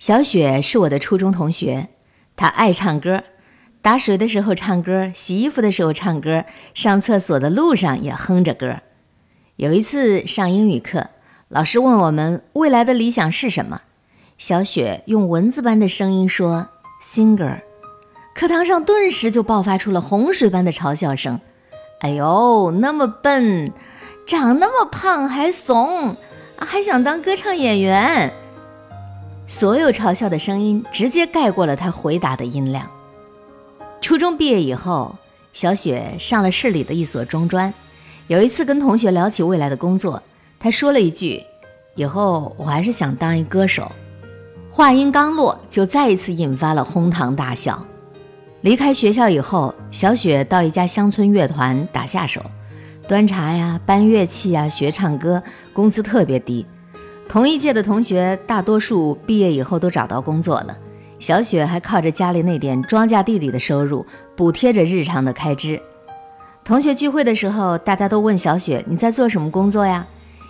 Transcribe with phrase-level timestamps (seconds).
[0.00, 1.88] 小雪是我的初中同学，
[2.34, 3.22] 她爱唱歌，
[3.82, 8.78] 打水的时候唱歌，洗衣服的时候唱歌，上厕所的路上也哼着歌。
[9.56, 11.10] 有一次上英语课，
[11.48, 13.82] 老师问我们未来的理想是什么，
[14.38, 16.68] 小雪用蚊子般的声音说
[17.04, 17.60] ：“singer。”
[18.34, 21.38] 课堂上顿时就爆发出了洪水般的嘲笑声。
[22.00, 23.70] 哎呦，那么笨，
[24.26, 26.16] 长那么胖还怂，
[26.56, 28.32] 还想当歌唱演员。
[29.50, 32.88] 所有嘲笑的声音直接盖过了他回答的音量。
[34.00, 35.12] 初中毕业以后，
[35.52, 37.74] 小雪上了市里的一所中专。
[38.28, 40.22] 有一次跟同学聊起未来的工作，
[40.60, 41.42] 他说了一句
[41.96, 43.90] ：“以后我还是想当一歌手。”
[44.70, 47.84] 话音刚落，就再一次引发了哄堂大笑。
[48.60, 52.40] 离开学校以后，小雪到一家乡村乐团打下手，
[53.08, 56.64] 端茶呀、搬乐器呀、学唱歌，工资特别低。
[57.30, 60.76] 同一届的同学大多数毕业以后都找到工作了，
[61.20, 64.04] 小雪还靠着家里那点庄稼地里的收入
[64.34, 65.80] 补贴着日常的开支。
[66.64, 70.04] 同学聚会的时候，大家都问小雪：“你在做什么工作呀？”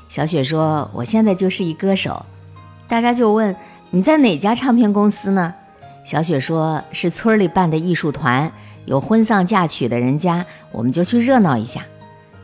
[0.09, 2.25] 小雪说：“我现在就是一歌手。”
[2.89, 3.55] 大家就问
[3.93, 5.53] ：“你在哪家唱片公司呢？”
[6.03, 8.51] 小雪说：“是村里办的艺术团，
[8.87, 11.83] 有婚丧嫁娶的人家，我们就去热闹一下。”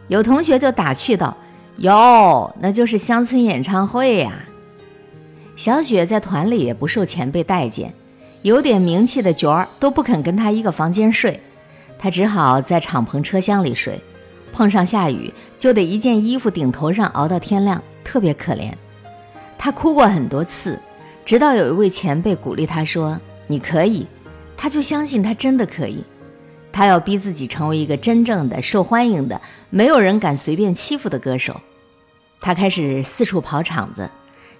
[0.08, 1.34] 有同学就打趣道。
[1.78, 4.44] 哟，那就是乡村演唱会呀。
[5.56, 7.92] 小雪在团里也不受前辈待见，
[8.42, 11.40] 有点名气的角儿都不肯跟她一个房间睡，
[11.98, 14.00] 她只好在敞篷车厢里睡。
[14.52, 18.72] 碰上下雨，就得一件衣服顶头上熬到天亮，特别可怜。
[19.58, 20.78] 她哭过很多次，
[21.26, 24.06] 直到有一位前辈鼓励她说：“你可以。”
[24.56, 26.02] 她就相信她真的可以。
[26.76, 31.38] 他要逼自己成为一个真正的受欢迎的、没有人敢随便欺负的歌。
[31.38, 31.58] 手。
[32.38, 34.10] 他开始四处跑场子，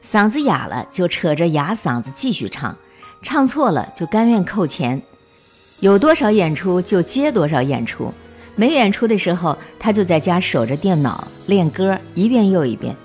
[0.03, 2.75] 嗓子哑了就扯着哑嗓子继续唱，
[3.21, 5.03] 唱错了就甘愿扣钱。
[5.81, 8.11] 有多少演出就接多少演出，
[8.55, 12.97] 没演出的时候他就在家守着电脑练歌，一遍又一遍。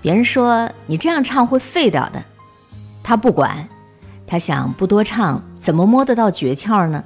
[0.00, 2.24] 别人说你这样唱会废掉的，
[3.02, 3.68] 他不管。
[4.26, 7.04] 他想不多唱，怎么摸得到诀窍呢？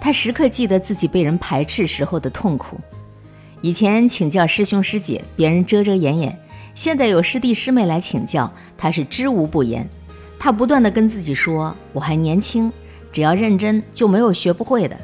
[0.00, 2.78] 他时刻记得自己被人排斥时候的痛苦。
[3.62, 6.30] 以前请教师兄师姐，别人遮遮掩掩；
[6.74, 9.88] 现在有师弟师妹来请教，他是知无不言。
[10.38, 12.70] 他不断地跟自己说：“我还年轻，
[13.10, 14.96] 只要认真，就没有学不会的。”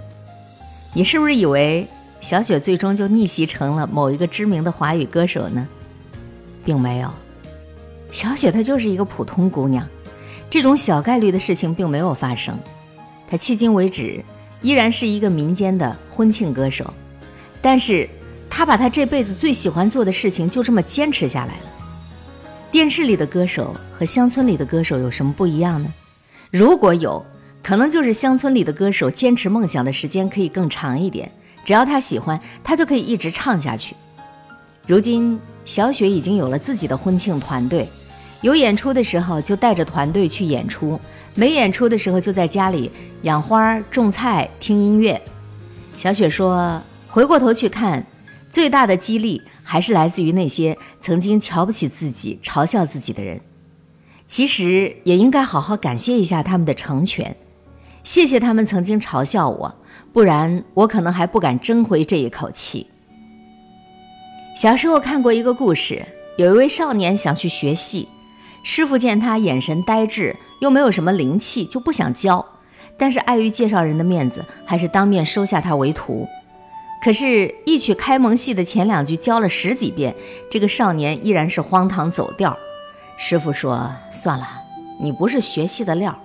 [0.95, 1.89] 你是不是以为
[2.21, 5.67] 小雪最终就逆袭成了某一个知名的华语歌手呢？
[6.65, 7.11] 并没有，
[8.13, 9.89] 小雪她就是一个普通姑娘，
[10.51, 12.57] 这种小概率的事情并没有发生。
[13.27, 14.23] 她迄今为止。
[14.63, 16.93] 依然是一个民间的婚庆歌手，
[17.61, 18.09] 但是
[18.49, 21.65] 他把他这辈子最喜欢做的事情就这么坚持下来了。
[22.71, 25.93] 电视里的歌手和乡村里的歌手有什么不一样呢？
[26.51, 27.25] 如果有，
[27.63, 31.31] 可能就是乡村里的歌手坚持梦想的时间可以更长一点，
[31.65, 33.95] 只要他喜欢，他就可以一直唱下去。
[34.87, 37.89] 如今，小雪已经有了自己的婚庆团队。
[38.43, 41.01] 有演出的时候就带着团队去演出，
[41.35, 42.91] 没演出的时候就在家里
[43.23, 45.21] 养花、种菜、听音乐。
[45.97, 48.05] 小雪说：“回过头去看，
[48.51, 53.41] 最大的激励还是来自于那些曾经瞧不起自己、嘲笑自己的人。
[54.27, 57.37] 其实也应该好好感谢一下他们的成全，
[58.03, 59.75] 谢谢他们曾经嘲笑我，
[60.13, 62.89] 不然我可能还不敢争回这一口气。”
[64.59, 66.05] 小时候看过一个故事，
[66.37, 68.09] 有一位少年想去学戏。
[68.63, 72.45] 师傅见他眼神呆滞，又没有什么灵气，就不想教。
[72.97, 76.29] 但是碍于介绍人的面子，还是当面收下他为徒。
[77.03, 80.15] 可是，一曲开蒙戏的前两句教了十几遍，
[80.49, 82.57] 这个少年依然是荒唐走调。
[83.17, 84.47] 师傅说：“算了，
[85.01, 86.17] 你不是学戏的料。”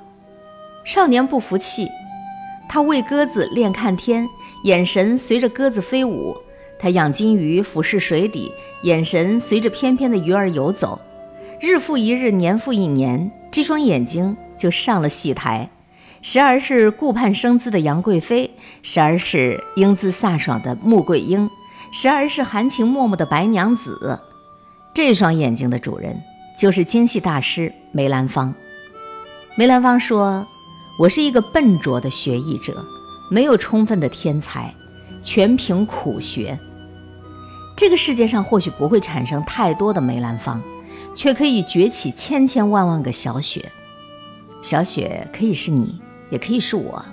[0.85, 1.89] 少年不服气，
[2.69, 4.29] 他喂鸽子练看天，
[4.65, 6.35] 眼神随着鸽子飞舞；
[6.77, 8.51] 他养金鱼俯视水底，
[8.83, 10.99] 眼神随着翩翩的鱼儿游走。
[11.59, 15.67] 日复一日，年复一年，这双眼睛就上了戏台，
[16.21, 18.51] 时而是顾盼生姿的杨贵妃，
[18.83, 21.49] 时而是英姿飒爽的穆桂英，
[21.91, 24.19] 时而是含情脉脉的白娘子。
[24.93, 26.15] 这双眼睛的主人
[26.59, 28.53] 就是京戏大师梅兰芳。
[29.55, 30.45] 梅兰芳说
[31.01, 32.85] ：“我是一个笨拙的学艺者，
[33.31, 34.71] 没有充分的天才，
[35.23, 36.55] 全凭苦学。
[37.75, 40.61] 这个世界上或许不会产生太多的梅兰芳。”
[41.17, 43.71] 却可以崛起千千万万个小雪，
[44.61, 45.99] 小雪可以是你，
[46.29, 47.03] 也可以是我。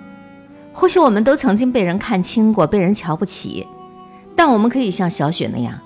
[0.75, 3.67] 或许我们都曾经被人看轻过，被人瞧不起，
[4.37, 5.81] 但我们可以像小雪那样，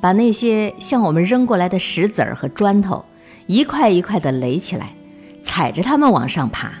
[0.00, 3.04] 把那些向我们扔过来的石子儿和砖头，
[3.46, 4.92] 一块一块的垒起来，
[5.44, 6.72] 踩着它们往上爬。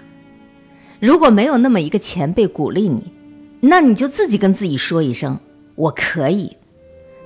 [0.98, 3.12] 如果没有那么一个前辈鼓励你，
[3.60, 5.38] 那你就自己跟自己说一声
[5.76, 6.56] “我可以”。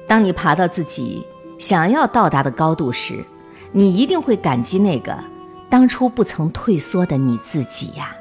[0.07, 1.25] 当你爬到自己
[1.59, 3.25] 想要到达的高度时，
[3.77, 5.19] 你一定会感激那个
[5.69, 8.15] 当初不曾退缩的你自己呀。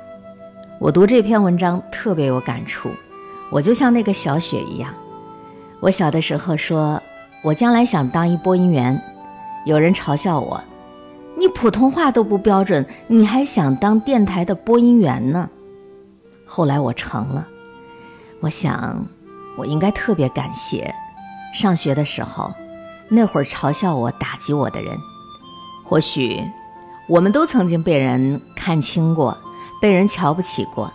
[0.80, 2.90] 我读这篇文章特别有感触，
[3.52, 4.92] 我就像那个小雪一样。
[5.80, 7.00] 我小的时候说，
[7.44, 9.00] 我将来想当一播音员，
[9.68, 10.60] 有人嘲笑我。
[11.38, 15.48] 你普通话都不标准，你还想当电台的播音员呢？
[16.46, 17.48] 后来我成了，
[18.40, 19.06] 我想，
[19.56, 20.92] 我应该特别感谢
[21.54, 22.52] 上学的时候
[23.08, 24.98] 那会儿嘲笑我、打击我的人。
[25.94, 26.44] 或许
[27.08, 29.38] 我们都曾经被人看轻过，
[29.80, 30.92] 被人瞧不起过，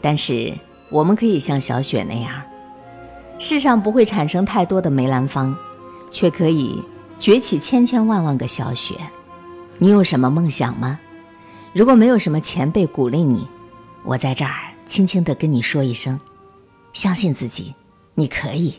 [0.00, 0.50] 但是
[0.90, 2.40] 我们可以像小雪那样，
[3.38, 5.54] 世上不会产生太多的梅兰芳，
[6.10, 6.82] 却可以
[7.18, 8.94] 崛起千千万万个小雪。
[9.76, 10.98] 你有什么梦想吗？
[11.74, 13.46] 如果没有什么前辈鼓励你，
[14.04, 14.54] 我在这儿
[14.86, 16.18] 轻轻地跟你说一声：
[16.94, 17.74] 相信自己，
[18.14, 18.72] 你可以。